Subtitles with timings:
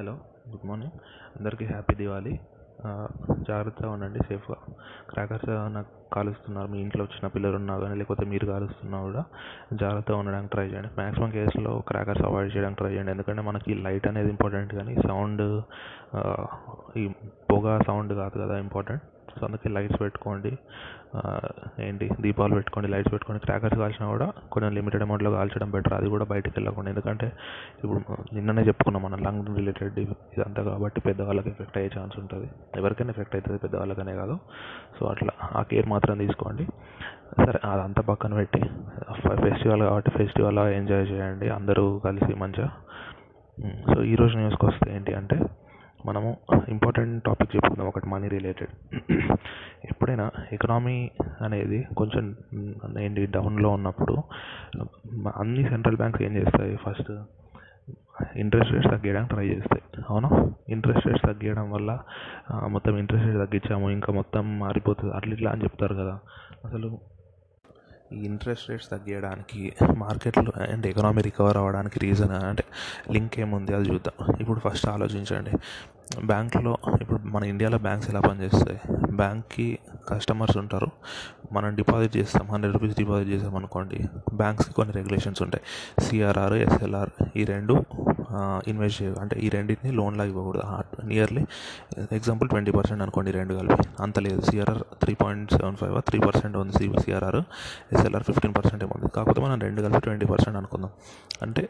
[0.00, 0.12] Hello
[0.50, 0.92] good morning.
[1.38, 2.30] అందరికీ happy Diwali.
[3.48, 4.56] జాగ్రత్తగా ఉండండి సేఫ్గా.
[5.10, 9.24] క్రాకర్స్ ఏమైనా కాలుస్తున్నారు మీ ఇంట్లో చిన్న పిల్లలు ఉన్నా కానీ లేకపోతే మీరు కాలుస్తున్నా కూడా
[9.72, 10.88] జాగ్రత్తగా ఉండడానికి ట్రై చేయండి.
[10.96, 13.12] మ్యాక్సిమం కేసులో క్రాకర్స్ అవాయిడ్ చేయడానికి ట్రై చేయండి.
[13.12, 15.62] ఎందుకంటే మనకి లైట్ అనేది ఇంపార్టెంట్ కానీ సౌండ్
[16.98, 17.08] ఈ
[17.52, 19.02] పొగ సౌండ్ కాదు కదా ఇంపార్టెంట్.
[19.36, 20.52] సో అందుకే లైట్స్ పెట్టుకోండి.
[21.86, 23.40] ఏంటి దీపాలు పెట్టుకోండి లైట్స్ పెట్టుకోండి.
[23.46, 25.94] క్రాకర్స్ కాల్చినా కూడా కొంచెం లిమిటెడ్ అమౌంట్లో కాల్చడం బెటర్.
[25.98, 26.88] అది కూడా బయటికి వెళ్ళకుండా.
[26.94, 27.26] ఎందుకంటే
[27.82, 28.00] ఇప్పుడు
[28.36, 29.98] నిన్ననే చెప్పుకున్నాం మనం లంగ్ రిలేటెడ్
[30.34, 32.48] ఇదంతా కాబట్టి పెద్దవాళ్ళకి ఎఫెక్ట్ అయ్యే ఛాన్స్ ఉంటుంది.
[32.80, 34.36] ఎవరికైనా ఎఫెక్ట్ అవుతుంది పెద్దవాళ్ళకనే కాదు.
[34.98, 36.66] సో అట్లా ఆ కేర్ మాత్రం తీసుకోండి.
[37.44, 38.62] సరే అదంతా పక్కన పెట్టి
[39.44, 42.70] ఫెస్టివల్ కాబట్టి ఫెస్టివల్ ఎంజాయ్ చేయండి అందరూ కలిసి మంచిగా.
[43.90, 45.36] సో ఈరోజు న్యూస్కి వస్తే ఏంటి అంటే
[46.06, 46.36] మనము
[46.68, 47.86] ఇంపార్టెంట్ టాపిక్ చెప్పుకుందాం.
[47.86, 48.72] ఒకటి మనీ రిలేటెడ్
[49.84, 51.10] ఎప్పుడైనా ఎకనామీ
[51.42, 52.24] అనేది కొంచెం
[53.00, 54.16] ఏంటి డౌన్లో ఉన్నప్పుడు
[55.36, 56.76] అన్ని సెంట్రల్ బ్యాంక్స్ ఏం చేస్తాయి?
[56.76, 57.12] ఫస్ట్
[58.36, 59.82] ఇంట్రెస్ట్ రేట్స్ తగ్గించడానికి ట్రై చేస్తాయి.
[60.10, 60.30] అవునా?
[60.68, 61.98] ఇంట్రెస్ట్ రేట్స్ తగ్గించడం వల్ల
[62.66, 65.14] మొత్తం ఇంట్రెస్ట్ రేట్ తగ్గించాము ఇంకా మొత్తం మారిపోతుంది.
[65.14, 66.18] అట్లా ఇట్లా అని చెప్తారు కదా.
[66.64, 66.98] అసలు
[68.12, 72.64] ఈ ఇంట్రెస్ట్ రేట్స్ తగ్గించడానికి మార్కెట్లో అండ్ ఎకనామీ రికవర్ అవ్వడానికి రీజన్ అంటే
[73.10, 74.36] లింక్ ఏముంది అది చూద్దాం.
[74.40, 75.50] ఇప్పుడు ఫస్ట్ ఆలోచించండి.
[76.26, 78.80] బ్యాంక్లో ఇప్పుడు మన ఇండియాలో బ్యాంక్స్ ఎలా పనిచేస్తాయి?
[79.12, 80.86] బ్యాంక్కి కస్టమర్స్ ఉంటారు.
[81.52, 82.46] మనం డిపాజిట్ చేస్తాం.
[82.50, 85.64] హండ్రెడ్ రూపీస్ డిపాజిట్ చేసాం అనుకోండి బ్యాంక్స్కి కొన్ని రెగ్యులేషన్స్ ఉంటాయి.
[86.04, 87.84] సిఆర్ఆర్ ఎస్ఎల్ఆర్ ఈ రెండు
[88.68, 90.62] ఇన్వెస్ట్ చేయ అంటే ఈ రెండింటిని లోన్లా ఇవ్వకూడదు.
[91.04, 91.42] నియర్లీ
[92.12, 93.88] ఎగ్జాంపుల్ ట్వంటీ పర్సెంట్ అనుకోండి రెండు కలిపి.
[94.00, 94.40] అంత లేదు.
[94.40, 97.42] CRR three point seven five three percent ఉంది C CRR.
[97.94, 100.90] SLR fifteen percent ఏముంది కాకపోతే మనం రెండు కలిపి ట్వంటీ పర్సెంట్ అనుకుందాం.
[101.42, 101.68] అంటే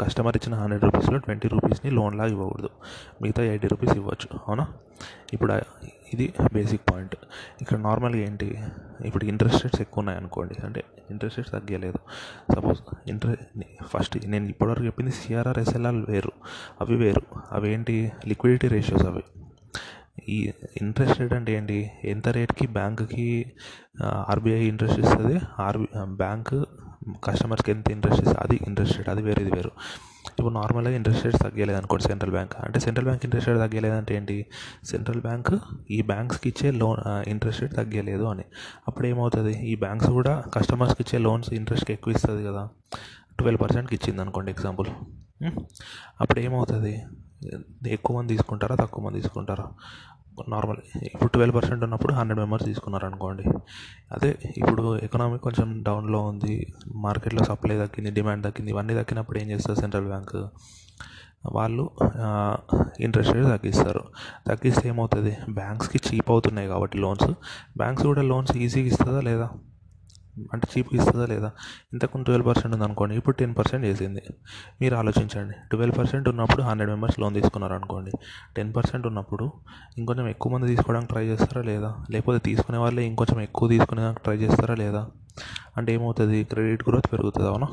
[0.00, 2.70] కస్టమర్ ఇచ్చిన హండ్రెడ్ రూపీస్లో ట్వంటీ రూపీస్ని లోన్లా ఇవ్వకూడదు.
[3.22, 4.38] మిగతా ఎయిటీ రూపీస్ ఇవ్వచ్చు.
[4.48, 4.66] అవునా?
[5.32, 5.52] ఇప్పుడు
[6.12, 7.14] ఇది బేసిక్ పాయింట్
[7.60, 8.48] ఇక్కడ నార్మల్గా ఏంటి?
[9.04, 10.54] ఇప్పుడు ఇంట్రెస్ట్ రేట్స్ ఎక్కువ ఉన్నాయి అనుకోండి.
[10.64, 12.00] అంటే ఇంట్రెస్ట్ రేట్స్ తగ్గలేదు.
[12.54, 13.34] సపోజ్ ఇంట్రె
[13.84, 16.32] ఫస్ట్ నేను ఇప్పటివరకు చెప్పింది సిఆర్ఆర్ ఎస్ఎల్ఆర్ వేరు.
[16.80, 17.22] అవి వేరు.
[17.52, 18.12] అవి ఏంటి?
[18.26, 19.22] లిక్విడిటీ రేషియోస్ అవి.
[20.28, 21.90] ఈ ఇంట్రెస్ట్ రేట్ అంటే ఏంటి?
[22.04, 23.52] ఎంత రేట్కి బ్యాంకుకి
[24.02, 25.40] ఆర్బీఐ ఇంట్రెస్ట్ ఇస్తుంది?
[25.58, 26.54] ఆర్బీ బ్యాంక్
[27.24, 29.70] కస్టమర్స్కి ఎంత ఇంట్రెస్ట్ ఇస్తే అది ఇంట్రెస్ట్ రేట్ అది వేరేది వేరు.
[30.38, 34.16] ఇప్పుడు నార్మల్గా ఇంట్రెస్ట్ రేట్స్ తగ్గలేదు అనుకోండి సెంట్రల్ బ్యాంక్ అంటే సెంట్రల్ బ్యాంక్ ఇంట్రెస్ట్ రేట్ తగ్గలేదు అంటే
[34.16, 34.46] ఏంటి?
[34.84, 35.50] సెంట్రల్ బ్యాంక్
[35.90, 38.44] ఈ బ్యాంక్స్కి ఇచ్చే లోన్ ఇంట్రెస్ట్ రేట్ తగ్గలేదు అని.
[38.88, 39.54] అప్పుడు ఏమవుతుంది?
[39.70, 42.68] ఈ బ్యాంక్స్ కూడా కస్టమర్స్కి ఇచ్చే లోన్స్ ఇంట్రెస్ట్కి ఎక్కువ ఇస్తుంది కదా.
[43.38, 44.86] ట్వెల్వ్ పర్సెంట్కి ఇచ్చింది అనుకోండి ఎగ్జాంపుల్
[46.20, 47.02] అప్పుడు ఏమవుతుంది?
[47.86, 48.74] ఎక్కువ మంది తీసుకుంటారా?
[48.76, 49.64] తక్కువ మంది తీసుకుంటారా?
[50.48, 53.44] నార్మల్ ఇప్పుడు ట్వెల్వ్ పర్సెంట్ ఉన్నప్పుడు హండ్రెడ్ మెంబర్స్ తీసుకున్నారు అనుకోండి
[54.12, 56.72] అదే ఇప్పుడు ఎకనామీ కొంచెం డౌన్లో ఉంది.
[56.96, 60.36] మార్కెట్లో సప్లై తగ్గింది డిమాండ్ తగ్గింది ఇవన్నీ తగ్గినప్పుడు ఏం చేస్తారు సెంట్రల్ బ్యాంక్
[61.46, 61.90] వాళ్ళు
[63.00, 64.02] ఇంట్రెస్ట్ రేట్ తగ్గిస్తారు.
[64.46, 65.36] తగ్గిస్తే ఏమవుతుంది?
[65.50, 67.30] బ్యాంక్స్కి చీప్ అవుతున్నాయి కాబట్టి లోన్స్
[67.76, 69.48] బ్యాంక్స్ కూడా లోన్స్ ఈజీగా ఇస్తుందా లేదా?
[70.52, 71.50] అంటే చీప్గా ఇస్తుందా లేదా?
[71.92, 74.22] ఇంతకుముందు ట్వెల్వ్ పర్సెంట్ ఉంది అనుకోండి ఇప్పుడు టెన్ పర్సెంట్ చేసింది.
[74.80, 75.54] మీరు ఆలోచించండి.
[75.70, 78.10] ట్వెల్వ్ పర్సెంట్ ఉన్నప్పుడు హండ్రెడ్ మెంబర్స్ లోన్ తీసుకున్నారు అనుకోండి
[78.56, 79.52] టెన్ పర్సెంట్ ఉన్నప్పుడు
[79.98, 82.04] ఇంకొంచెం ఎక్కువ మంది తీసుకోవడానికి ట్రై చేస్తారా లేదా?
[82.10, 85.06] లేకపోతే తీసుకునే వాళ్ళే ఇంకొంచెం ఎక్కువ తీసుకునేదానికి ట్రై చేస్తారా లేదా?
[85.76, 86.44] అంటే ఏమవుతుంది?
[86.44, 87.66] క్రెడిట్ గ్రోత్ పెరుగుతుంది అవునా?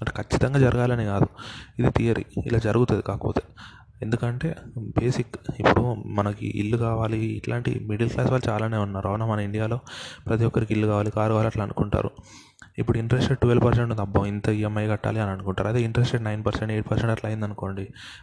[0.00, 1.26] అంటే ఖచ్చితంగా జరగాలని కాదు.
[1.78, 2.24] ఇది థియరీ.
[2.46, 3.40] ఇలా జరుగుతుంది కాకపోతే.
[4.02, 9.08] ఎందుకంటే బేసిక్ ఇప్పుడు మనకి ఇల్లు కావాలి ఇట్లాంటి మిడిల్ క్లాస్ వాళ్ళు చాలానే ఉన్నారు.
[9.08, 9.26] అవునా?
[9.26, 9.78] మన ఇండియాలో
[10.26, 12.10] ప్రతి ఒక్కరికి ఇల్లు కావాలి కారు కావాలి అట్లా అనుకుంటారు.
[12.78, 14.02] ఇప్పుడు ఇంట్రెస్ట్ రేట్ ట్వెల్వ్ పర్సెంట్ ఉంది.
[14.02, 15.68] అబ్బా ఇంత ఈఎంఐ కట్టాలి అని అనుకుంటారు.
[15.68, 17.82] అదే interest rate nine percent eight percent అట్లా అయింది అనుకోండి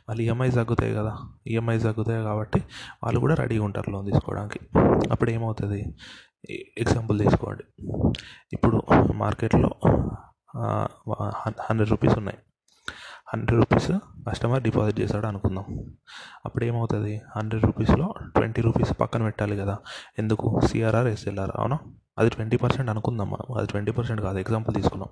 [0.09, 1.13] వాళ్ళు ఈఎంఐస్ తగ్గుతాయి కదా.
[1.47, 2.59] ఈఎంఐస్ తగ్గుతాయి కాబట్టి
[3.03, 4.59] వాళ్ళు కూడా రెడీగా ఉంటారు లోన్ తీసుకోవడానికి.
[5.11, 5.81] అప్పుడు ఏమవుతుంది?
[6.77, 7.63] ఎగ్జాంపుల్ తీసుకోండి.
[8.53, 8.81] ఇప్పుడు
[9.13, 9.71] మార్కెట్లో
[11.61, 12.37] హండ్రెడ్ రూపీస్ ఉన్నాయి.
[13.33, 13.91] హండ్రెడ్ రూపీస్
[14.29, 15.65] కస్టమర్ డిపాజిట్ చేశాడు అనుకుందాం.
[16.45, 19.77] అప్పుడు ఏమవుతుంది హండ్రెడ్ రూపీస్లో ట్వంటీ రూపీస్ పక్కన పెట్టాలి కదా.
[20.19, 20.59] ఎందుకు?
[20.65, 21.79] సిఆర్ఆర్ ఎస్ఎల్ఆర్ అవునా?
[22.17, 23.57] అది ట్వంటీ పర్సెంట్ అనుకుందాం మనం.
[23.57, 24.37] అది ట్వంటీ పర్సెంట్ కాదు.
[24.37, 25.09] ఎగ్జాంపుల్ తీసుకున్నాం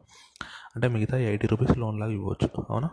[0.75, 2.89] అంటే మిగతా ఎయిటీ రూపీస్ లోన్ లాగా ఇవ్వచ్చు అవునా?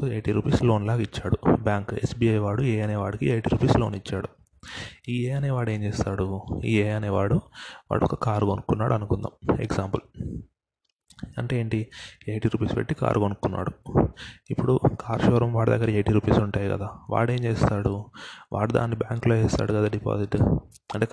[0.00, 1.56] సో ఎయిటీ రూపీస్ లోన్ లాగా ఇచ్చాడు.
[1.56, 4.28] బ్యాంక్ ఎస్బీఐ వాడు ఏ అనేవాడికి ఎయిటీ రూపీస్ లోన్ ఇచ్చాడు.
[5.08, 6.42] ఈ ఏ అనేవాడు ఏం చేస్తాడు?
[6.64, 7.40] ఈ ఏ అనేవాడు
[7.90, 9.56] వాడు ఒక కారు కొనుక్కున్నాడు అనుకుందాం.
[9.56, 10.22] ఎగ్జాంపుల్
[11.38, 11.90] అంటే ఏంటి?
[12.28, 13.92] ఎయిటీ రూపీస్ పెట్టి కారు కొనుక్కున్నాడు.
[14.50, 16.88] ఇప్పుడు కార్ షోరూమ్ వాడి దగ్గర ఎయిటీ రూపీస్ ఉంటాయి కదా.
[17.10, 18.04] వాడు ఏం చేస్తాడు?
[18.52, 20.36] వాడు దాన్ని బ్యాంక్లో వేస్తాడు కదా డిపాజిట్.
[20.94, 21.06] అంటే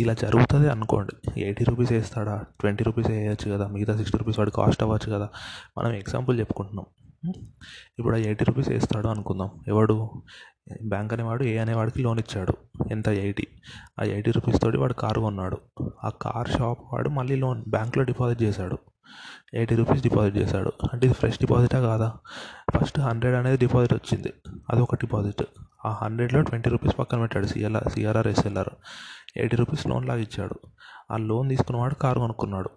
[0.00, 1.40] ఇలా జరుగుతుంది అనుకోండి.
[1.40, 2.44] ఎయిటీ రూపీస్ వేస్తాడా?
[2.60, 3.66] ట్వంటీ రూపీస్ వేయచ్చు కదా.
[3.66, 5.28] మిగతా సిక్స్టీ రూపీస్ వాడు కాస్ట్ అవ్వచ్చు కదా.
[5.78, 6.86] మనం ఎగ్జాంపుల్ చెప్పుకుంటున్నాం.
[7.98, 9.50] ఇప్పుడు ఆ ఎయిటీ రూపీస్ వేస్తాడు అనుకుందాం.
[9.68, 10.10] ఎవడు?
[10.84, 12.54] బ్యాంక్ అనేవాడు ఏ అనేవాడికి లోన్ ఇచ్చాడు.
[12.90, 13.08] ఎంత?
[13.08, 13.46] ఎయిటీ.
[14.00, 15.58] ఆ ఎయిటీ రూపీస్ తోటి వాడు కారు కొన్నాడు.
[16.04, 18.78] ఆ కార్ షాప్ వాడు మళ్ళీ లోన్ బ్యాంక్లో డిపాజిట్ చేశాడు.
[19.54, 20.72] ఎయిటీ రూపీస్ డిపాజిట్ చేశాడు.
[20.92, 22.12] అంటే ఇది ఫ్రెష్ డిపాజిటా కాదా?
[22.78, 24.32] ఫస్ట్ హండ్రెడ్ అనేది డిపాజిట్ వచ్చింది.
[24.70, 25.42] అదొక డిపాజిట్.
[25.86, 28.68] ఆ హండ్రెడ్లో ట్వంటీ రూపీస్ పక్కన పెట్టాడు CLR CRR SLR
[29.36, 30.54] eighty rupees loan లాగా ఇచ్చాడు.
[31.10, 32.70] ఆ లోన్ తీసుకున్నవాడు కారు కొనుక్కున్నాడు.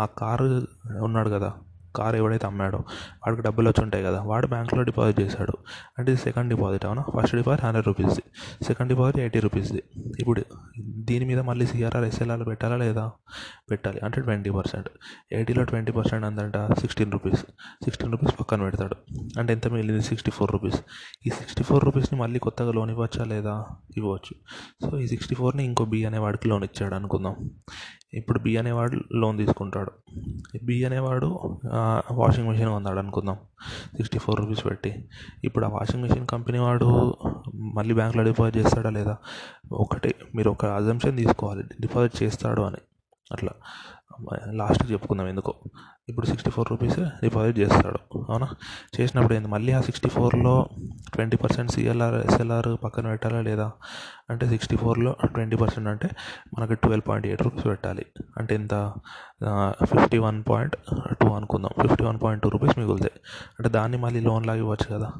[0.00, 0.66] ఆ కారు
[1.02, 1.52] ఉన్నాడు కదా
[1.96, 5.52] కార్ ఎవడైతే అమ్మాడో వాడికి డబ్బులు వచ్చి ఉంటాయి కదా వాడు బ్యాంక్లో డిపాజిట్ చేశాడు.
[5.98, 7.02] అంటే ఇది సెకండ్ డిపాజిట్ అవునా?
[7.02, 8.22] ఫస్ట్ డిపాజిట్ హండ్రెడ్ రూపీస్ది.
[8.64, 9.82] సెకండ్ డిపాజిట్ ఎయిటీ రూపీస్ది.
[10.20, 10.44] ఇప్పుడు
[11.06, 13.10] దీని మీద మళ్ళీ సిఆర్ఆర్ ఎస్ఎల్ఆర్ పెట్టాలా లేదా?
[13.70, 14.00] పెట్టాలి.
[14.04, 14.88] అంటే ట్వంటీ పర్సెంట్.
[15.32, 17.40] ఎయిటీలో ట్వంటీ పర్సెంట్ అందంట సిక్స్టీన్ రూపీస్.
[17.84, 18.96] సిక్స్టీన్ రూపీస్ పక్కన పెడతాడు.
[19.38, 20.02] అంటే ఎంత మిగిలింది?
[20.02, 20.80] Sixty four rupees.
[21.26, 23.64] ఈ సిక్స్టీ ఫోర్ రూపీస్ని మళ్ళీ కొత్తగా లోన్ ఇవ్వచ్చా లేదా?
[23.96, 24.34] ఇవ్వచ్చు.
[24.90, 27.50] సో ఈ సిక్స్టీ ఫోర్ని ఇంకో బి అనేవాడికి లోన్ ఇచ్చాడు అనుకుందాం.
[28.14, 29.92] ఇప్పుడు బి అనేవాడు లోన్ తీసుకుంటాడు.
[30.64, 31.58] బి అనేవాడు
[32.12, 33.36] వాషింగ్ మిషన్ కొన్నాడు అనుకుందాం.
[33.96, 35.08] సిక్స్టీ ఫోర్ రూపీస్ పెట్టి.
[35.44, 37.16] ఇప్పుడు ఆ వాషింగ్ మెషిన్ కంపెనీ వాడు
[37.58, 39.16] మళ్ళీ బ్యాంక్లో డిపాజిట్ చేస్తాడా లేదా?
[39.72, 42.76] ఒకటి మీరు ఒక అజంప్షన్ తీసుకోవాలి డిపాజిట్ చేస్తాడు అని.
[43.32, 43.50] అట్లా.
[44.50, 45.54] లాస్ట్కి చెప్పుకుందాం ఎందుకో.
[46.08, 48.18] ఇప్పుడు సిక్స్టీ ఫోర్ రూపీస్ డిపాజిట్ చేస్తాడు.
[48.30, 48.48] అవునా?
[49.00, 49.48] చేసినప్పుడు ఏంది?
[49.48, 50.68] మళ్ళీ ఆ సిక్స్టీ ఫోర్లో
[51.14, 53.72] ట్వంటీ పర్సెంట్ సిఎల్ఆర్ ఎస్ఎల్ఆర్ పక్కన పెట్టాలా లేదా?
[54.30, 56.10] అంటే సిక్స్టీ ఫోర్లో ట్వంటీ పర్సెంట్ అంటే
[56.58, 58.06] మనకి ట్వెల్వ్ పాయింట్ ఎయిట్ రూపీస్ పెట్టాలి.
[58.38, 58.94] అంటే ఎంత
[59.84, 60.76] ఫిఫ్టీ వన్ పాయింట్
[61.20, 61.88] టూ అనుకుందాం.
[61.88, 63.12] Fifty one point two rupees మిగులుతాయి.
[63.58, 65.12] అంటే దాన్ని మళ్ళీ లోన్ లాగా ఇవ్వచ్చు కదా.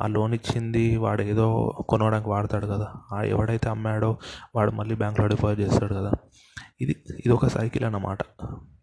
[0.00, 2.88] ఆ లోన్ ఇచ్చింది వాడు ఏదో కొనడానికి వాడతాడు కదా.
[3.12, 4.18] ఆ ఎవడైతే అమ్మాడో
[4.56, 6.12] వాడు మళ్ళీ బ్యాంక్లో డిపాజిట్ చేస్తాడు కదా.
[6.82, 8.18] ఇది ఇది ఒక సైకిల్ అన్నమాట.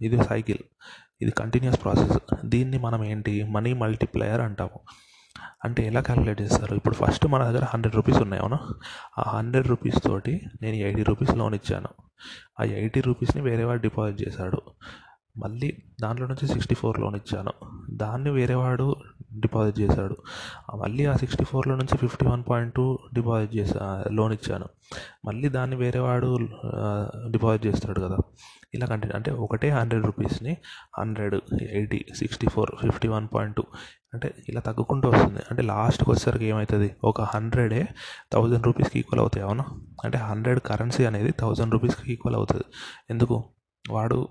[0.01, 0.57] ఇది సైకిల్.
[1.21, 3.43] ఇది కంటిన్యూస్ ప్రాసెస్ దీన్ని మనం ఏంటి?
[3.43, 4.79] మనీ మల్టిప్లయర్ అంటాము.
[5.65, 6.75] అంటే ఎలా క్యాలిక్యులేట్ చేస్తారు?
[6.75, 8.59] ఇప్పుడు ఫస్ట్ మన దగ్గర హండ్రెడ్ రూపీస్ ఉన్నాయి అవునా?
[9.19, 11.87] ఆ హండ్రెడ్ రూపీస్ తోటి నేను ఎయిటీ రూపీస్ లోన్ ఇచ్చాను.
[12.59, 14.61] ఆ ఎయిటీ రూపీస్ని వేరే వాడు డిపాజిట్ చేశాడు.
[15.37, 17.53] మళ్ళీ దాంట్లో నుంచి సిక్స్టీ ఫోర్ లోన్ ఇచ్చాను.
[17.89, 18.95] దాన్ని వేరేవాడు
[19.35, 20.15] డిపాజిట్ చేశాడు.
[20.75, 24.67] మళ్ళీ ఆ సిక్స్టీ ఫోర్లో నుంచి fifty one point two deposit చేసా లోన్ ఇచ్చాను.
[25.25, 26.39] మళ్ళీ దాన్ని వేరేవాడు
[27.31, 28.17] డిపాజిట్ చేస్తాడు కదా.
[28.73, 30.57] ఇలా కంటిన్యూ అంటే ఒకటే hundred రూపీస్ని
[30.99, 33.63] hundred eighty sixty four fifty one point two
[34.13, 35.41] అంటే ఇలా తగ్గుకుంటూ వస్తుంది.
[35.51, 37.87] అంటే లాస్ట్కి వచ్చేసరికి ఏమవుతుంది ఒక హండ్రెడే
[38.33, 39.65] థౌజండ్ రూపీస్కి ఈక్వల్ అవుతాయి అవునా?
[40.03, 42.63] అంటే హండ్రెడ్ కరెన్సీ అనేది థౌజండ్ రూపీస్కి ఈక్వల్ అవుతుంది.
[43.09, 43.43] ఎందుకు?
[43.91, 44.27] వాడు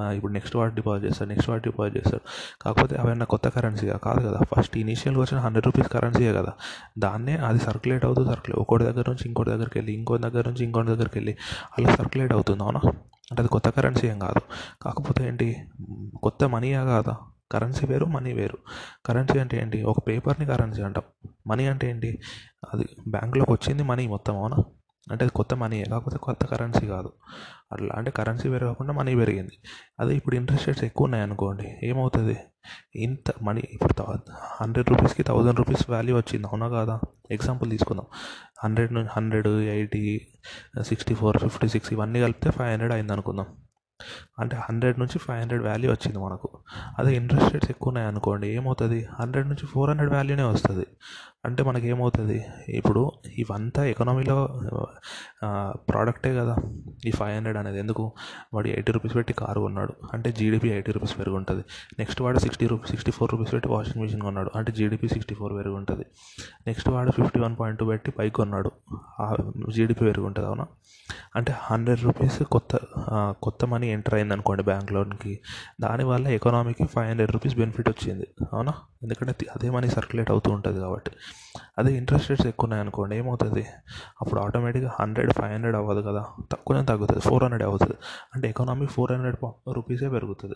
[0.00, 2.20] ఇప్పుడు నెక్స్ట్ వాడు డిపాజిట్ చేస్తాడు నెక్స్ట్ వాడు డిపాజిట్ చేస్తాడు.
[2.62, 4.38] కాకపోతే అవన్నీ కొత్త కరెన్సీగా కాదు కదా.
[4.54, 6.52] ఫస్ట్ ఇనీషియల్గా వచ్చిన హండ్రెడ్ రూపీస్ కరెన్సీయే కదా.
[6.98, 10.88] దాన్నే అది సర్క్యులేట్ అవుతూ సర్క్యులేట్ ఒకటి దగ్గర నుంచి ఇంకోటి దగ్గరికి వెళ్ళి ఇంకో దగ్గర నుంచి ఇంకోటి
[10.88, 11.36] దగ్గరికి వెళ్ళి
[11.78, 12.80] అలా సర్క్యులేట్ అవుతుంది అవునా?
[13.30, 14.40] అంటే అది కొత్త కరెన్సీ ఏం కాదు.
[14.82, 15.56] కాకపోతే ఏంటి?
[16.22, 17.16] కొత్త మనీయా కాదా?
[17.52, 18.58] కరెన్సీ వేరు మనీ వేరు.
[19.06, 19.82] కరెన్సీ అంటే ఏంటి?
[19.82, 21.30] ఒక పేపర్ని కరెన్సీ అంటాం.
[21.46, 22.18] మనీ అంటే ఏంటి?
[22.74, 24.56] అది బ్యాంకులోకి వచ్చింది మనీ మొత్తం అవునా?
[25.12, 27.12] అంటే అది కొత్త మనీయే కాకపోతే కొత్త కరెన్సీ కాదు.
[27.72, 29.58] అట్లా అంటే కరెన్సీ పెరగకుండా మనీ పెరిగింది.
[30.00, 32.36] అదే ఇప్పుడు ఇంట్రెస్ట్ రేట్స్ ఎక్కువ ఉన్నాయి అనుకోండి ఏమవుతుంది?
[32.96, 34.02] ఇంత మనీ ఇప్పుడు
[34.32, 37.00] హండ్రెడ్ రూపీస్కి థౌజండ్ రూపీస్ వాల్యూ వచ్చింది అవునా కాదా?
[37.30, 38.06] ఎగ్జాంపుల్ తీసుకుందాం.
[38.64, 40.20] హండ్రెడ్ నుంచి hundred eighty
[40.82, 43.46] sixty four fifty six ఇవన్నీ కలిపితే ఫైవ్ హండ్రెడ్ అయింది అనుకుందాం
[44.38, 46.48] అంటే హండ్రెడ్ నుంచి ఫైవ్ హండ్రెడ్ వాల్యూ వచ్చింది మనకు.
[46.98, 49.08] అదే ఇంట్రెస్ట్ రేట్స్ ఎక్కువ ఉన్నాయి అనుకోండి ఏమవుతుంది?
[49.20, 50.86] హండ్రెడ్ నుంచి ఫోర్ హండ్రెడ్ వాల్యూనే వస్తుంది.
[51.44, 54.58] అంటే మనకి ఏమవుతుంది ఇప్పుడు ఇవంతా ఎకనామీలో
[55.88, 56.56] ప్రోడక్టే కదా.
[57.06, 58.12] ఈ ఫైవ్ హండ్రెడ్ అనేది ఎందుకు?
[58.54, 59.92] వాడు ఎయిటీ రూపీస్ పెట్టి కారు కొన్నాడు.
[60.12, 61.64] అంటే జీడిపి ఎయిటీ రూపీస్ పెరిగి ఉంటుంది
[61.98, 64.50] నెక్స్ట్ వాడు sixty rupees sixty four rupees పెట్టి వాషింగ్ మిషన్ కొన్నాడు.
[64.56, 66.06] అంటే జీడిపి సిక్స్టీ ఫోర్ పెరిగి ఉంటుంది
[66.66, 68.72] నెక్స్ట్ వాడు ఫిఫ్టీ వన్ పాయింట్ టూ పెట్టి బైక్ కొన్నాడు.
[69.72, 70.66] జీడిపి పెరిగి ఉంటుంది అవునా?
[71.36, 72.78] అంటే హండ్రెడ్ రూపీస్ కొత్త
[73.42, 75.40] కొత్త మనీ ఎంటర్ అయింది అనుకోండి బ్యాంక్ లోన్కి
[75.80, 78.26] దానివల్ల ఎకనామీకి ఫైవ్ హండ్రెడ్ రూపీస్ బెనిఫిట్ వచ్చింది.
[78.52, 78.72] అవునా?
[79.02, 81.10] ఎందుకంటే అదే మనీ సర్క్యులేట్ అవుతూ ఉంటుంది కాబట్టి.
[81.78, 83.66] అదే ఇంట్రెస్ట్ రేట్స్ ఎక్కువ ఉన్నాయి అనుకోండి ఏమవుతుంది?
[84.20, 86.24] అప్పుడు ఆటోమేటిక్గా హండ్రెడ్ ఫైవ్ హండ్రెడ్ అవ్వదు కదా.
[86.52, 87.94] తక్కువనే తగ్గుతుంది ఫోర్ హండ్రెడ్ అవుతుంది
[88.34, 89.36] అంటే ఎకనామీ ఫోర్ హండ్రెడ్
[89.76, 90.54] రూపీసే పెరుగుతుంది.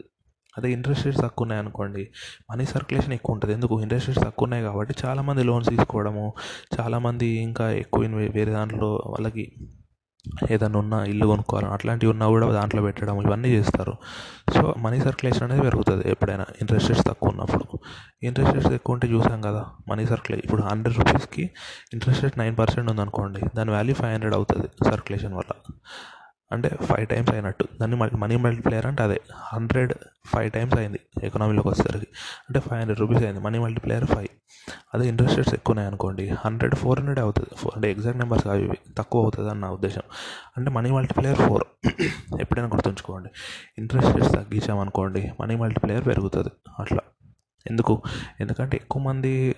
[0.59, 2.09] అదే ఇంట్రెస్ట్ రేట్స్ తక్కువ ఉన్నాయి అనుకోండి
[2.51, 3.81] మనీ సర్క్యులేషన్ ఎక్కువ ఉంటుంది ఎందుకు?
[3.81, 6.33] ఇంట్రెస్ట్ రేట్స్ తక్కువ ఉన్నాయి కాబట్టి చాలామంది లోన్స్ తీసుకోవడము
[6.81, 9.57] చాలామంది ఇంకా ఎక్కువ వేరే దాంట్లో వాళ్ళకి
[10.51, 13.95] ఏదైనా ఉన్నా ఇల్లు కొనుక్కోవాలి అట్లాంటివి ఉన్నా కూడా దాంట్లో పెట్టడం ఇవన్నీ చేస్తారు.
[14.55, 17.67] సో మనీ సర్క్యులేషన్ అనేది పెరుగుతుంది ఎప్పుడైనా ఇంట్రెస్ట్ రేట్స్ తక్కువ ఉన్నప్పుడు.
[18.23, 21.45] ఇంట్రెస్ట్ రేట్స్ ఎక్కువ ఉంటే చూసాం కదా మనీ సర్క్యులే ఇప్పుడు హండ్రెడ్ రూపీస్కి
[21.95, 25.53] ఇంట్రెస్ట్ రేట్ నైన్ పర్సెంట్ ఉందనుకోండి దాని వాల్యూ ఫైవ్ హండ్రెడ్ అవుతుంది సర్క్యులేషన్ వల్ల.
[26.53, 27.69] అంటే ఫైవ్ టైమ్స్ అయినట్టు.
[27.81, 29.21] దాన్ని మనీ మల్టిప్లేయర్ అంటే అదే.
[29.35, 29.93] హండ్రెడ్
[30.27, 32.07] ఫైవ్ టైమ్స్ అయింది ఎకనామీలోకి వచ్చేసరికి.
[32.49, 33.41] అంటే ఫైవ్ హండ్రెడ్ రూపీస్ అయింది.
[33.41, 34.29] మనీ మల్టిప్లేయర్ ఫైవ్
[34.95, 37.69] అదే ఇంట్రెస్ట్ రేట్స్ ఎక్కువ ఉన్నాయి అనుకోండి హండ్రెడ్ ఫోర్ హండ్రెడ్ అవుతుంది.
[37.77, 40.03] అంటే ఎగ్జాక్ట్ నెంబర్స్ అవి తక్కువ అవుతుంది అని నా ఉద్దేశం.
[40.57, 41.65] అంటే మనీ మల్టిప్లేయర్ ఫోర్
[42.41, 43.29] ఎప్పుడైనా గుర్తుంచుకోండి.
[43.79, 46.49] ఇంట్రెస్ట్ రేట్స్ తగ్గించామనుకోండి మనీ మల్టిప్లేయర్ పెరుగుతుంది.
[46.79, 46.99] అట్లా.
[47.71, 48.03] ఎందుకు?
[48.41, 49.55] ఎందుకంటే ఎక్కువ మంది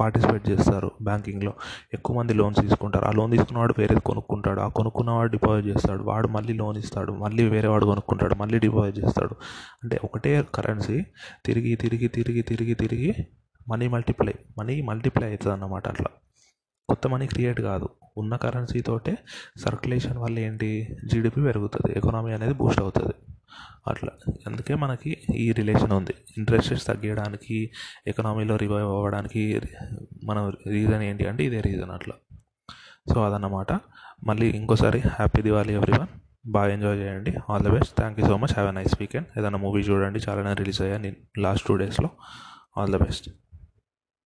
[0.00, 1.52] పార్టిసిపేట్ చేస్తారు బ్యాంకింగ్లో.
[1.94, 3.04] ఎక్కువ మంది లోన్స్ తీసుకుంటారు.
[3.04, 4.60] ఆ లోన్ తీసుకున్నవాడు వేరేది కొనుక్కుంటాడు.
[4.60, 6.02] ఆ కొనుక్కున్నవాడు డిపాజిట్ చేస్తాడు.
[6.02, 7.12] వాడు మళ్ళీ లోన్ ఇస్తాడు.
[7.12, 8.34] మళ్ళీ వేరే వాడు కొనుక్కుంటాడు.
[8.34, 9.34] మళ్ళీ డిపాజిట్ చేస్తాడు.
[9.82, 11.02] అంటే ఒకటే కరెన్సీ
[11.46, 13.14] తిరిగి తిరిగి తిరిగి తిరిగి తిరిగి
[13.68, 16.10] మనీ మల్టిప్లై మనీ మల్టిప్లై అవుతుంది అన్నమాట అట్లా.
[16.88, 17.88] కొత్త మనీ క్రియేట్ కాదు.
[18.16, 19.18] ఉన్న కరెన్సీతోటే
[19.60, 20.70] సర్క్యులేషన్ వల్ల ఏంటి?
[21.12, 21.98] జీడిపి పెరుగుతుంది.
[21.98, 23.14] ఎకనామీ అనేది బూస్ట్ అవుతుంది.
[23.88, 24.32] అట్లా.
[24.46, 26.14] అందుకే మనకి ఈ రిలేషన్ ఉంది.
[26.38, 27.70] ఇంట్రెస్ట్ రేట్స్ తగ్గడానికి
[28.06, 29.60] ఎకనామీలో రివైవ్ అవ్వడానికి
[30.24, 32.14] మన రీజన్ ఏంటి అంటే ఇదే రీజన్ అట్లా.
[33.14, 33.72] సో అదన్నమాట.
[34.24, 36.06] మళ్ళీ ఇంకోసారి హ్యాపీ దివాళీ ఎవ్రీవన్
[36.46, 37.34] బాగా ఎంజాయ్ చేయండి.
[37.50, 40.18] All the best thank you so much have a nice weekend ఏదైనా మూవీ చూడండి.
[40.28, 41.16] చాలానే రిలీజ్ అయ్యాయి.
[41.38, 42.10] లాస్ట్ టూ డేస్లో
[42.78, 43.30] ఆల్ ద బెస్ట్